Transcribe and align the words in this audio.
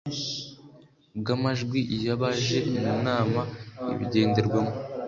bw 1.19 1.27
amajwi 1.35 1.79
y 2.05 2.07
abaje 2.15 2.57
mu 2.81 2.91
nama 3.07 3.41
ibigenderwaho 3.93 4.71